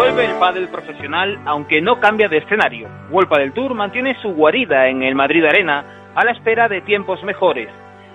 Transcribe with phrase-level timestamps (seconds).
[0.00, 2.88] Vuelve el pádel profesional, aunque no cambia de escenario.
[3.10, 5.84] World del Tour mantiene su guarida en el Madrid Arena
[6.14, 7.68] a la espera de tiempos mejores.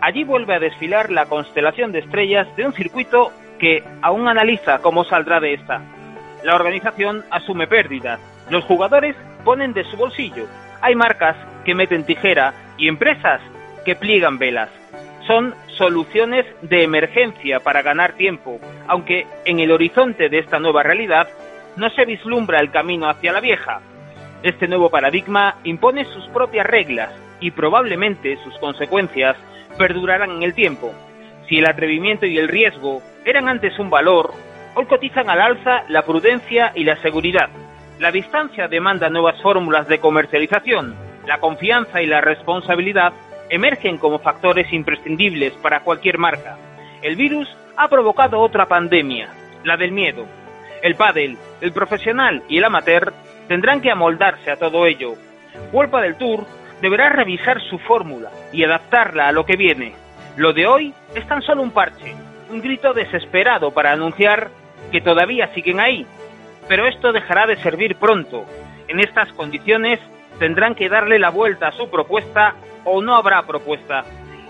[0.00, 3.30] Allí vuelve a desfilar la constelación de estrellas de un circuito
[3.60, 5.80] que aún analiza cómo saldrá de esta.
[6.42, 8.18] La organización asume pérdidas,
[8.50, 10.46] los jugadores ponen de su bolsillo,
[10.80, 13.40] hay marcas que meten tijera y empresas
[13.84, 14.70] que pliegan velas.
[15.28, 21.28] Son soluciones de emergencia para ganar tiempo, aunque en el horizonte de esta nueva realidad
[21.78, 23.80] no se vislumbra el camino hacia la vieja.
[24.42, 27.10] Este nuevo paradigma impone sus propias reglas
[27.40, 29.36] y probablemente sus consecuencias
[29.78, 30.92] perdurarán en el tiempo.
[31.48, 34.32] Si el atrevimiento y el riesgo eran antes un valor,
[34.74, 37.48] hoy cotizan al alza la prudencia y la seguridad.
[38.00, 40.96] La distancia demanda nuevas fórmulas de comercialización.
[41.26, 43.12] La confianza y la responsabilidad
[43.50, 46.58] emergen como factores imprescindibles para cualquier marca.
[47.02, 49.28] El virus ha provocado otra pandemia,
[49.64, 50.26] la del miedo.
[50.82, 53.12] El pádel, el profesional y el amateur
[53.48, 55.14] tendrán que amoldarse a todo ello.
[55.72, 56.46] World del Tour
[56.80, 59.94] deberá revisar su fórmula y adaptarla a lo que viene.
[60.36, 62.14] Lo de hoy es tan solo un parche,
[62.50, 64.50] un grito desesperado para anunciar
[64.92, 66.06] que todavía siguen ahí.
[66.68, 68.44] Pero esto dejará de servir pronto.
[68.86, 69.98] En estas condiciones
[70.38, 74.04] tendrán que darle la vuelta a su propuesta o no habrá propuesta.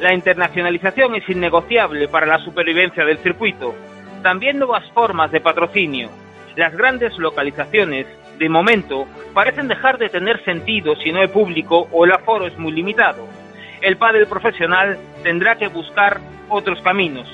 [0.00, 3.74] La internacionalización es innegociable para la supervivencia del circuito.
[4.22, 6.08] También nuevas formas de patrocinio.
[6.54, 8.06] Las grandes localizaciones,
[8.38, 12.56] de momento, parecen dejar de tener sentido si no hay público o el aforo es
[12.56, 13.26] muy limitado.
[13.80, 17.28] El pádel profesional tendrá que buscar otros caminos.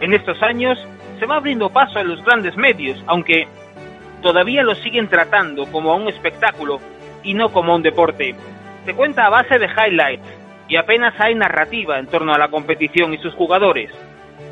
[0.00, 0.78] En estos años
[1.18, 3.48] se va abriendo paso a los grandes medios, aunque
[4.22, 6.78] todavía lo siguen tratando como un espectáculo
[7.24, 8.36] y no como un deporte.
[8.84, 10.28] Se cuenta a base de highlights
[10.68, 13.90] y apenas hay narrativa en torno a la competición y sus jugadores.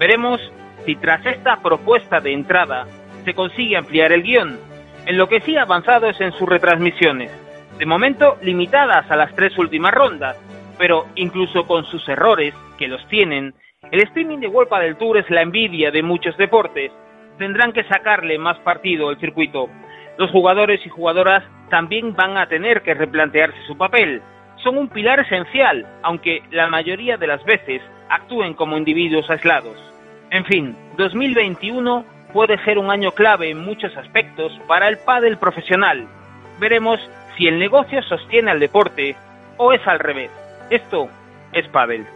[0.00, 0.40] Veremos
[0.86, 2.86] si tras esta propuesta de entrada
[3.24, 4.58] se consigue ampliar el guion.
[5.04, 7.30] En lo que sí ha avanzado es en sus retransmisiones,
[7.78, 10.36] de momento limitadas a las tres últimas rondas,
[10.78, 13.54] pero incluso con sus errores, que los tienen,
[13.90, 16.90] el streaming de World del Tour es la envidia de muchos deportes.
[17.38, 19.68] Tendrán que sacarle más partido al circuito.
[20.18, 24.22] Los jugadores y jugadoras también van a tener que replantearse su papel.
[24.62, 29.76] Son un pilar esencial, aunque la mayoría de las veces actúen como individuos aislados.
[30.30, 36.06] En fin, 2021 puede ser un año clave en muchos aspectos para el pádel profesional.
[36.58, 36.98] Veremos
[37.36, 39.16] si el negocio sostiene al deporte
[39.56, 40.30] o es al revés.
[40.70, 41.08] Esto
[41.52, 42.06] es pádel.